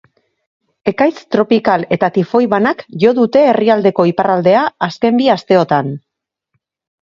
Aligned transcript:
Ekaitz 0.91 1.19
tropikal 1.35 1.85
eta 1.97 2.09
tifoi 2.15 2.41
banak 2.53 2.81
jo 3.03 3.11
dute 3.19 3.43
herrialdeko 3.51 4.07
iparraldea 4.13 4.65
azken 4.89 5.21
bi 5.21 5.31
asteotan. 5.35 5.93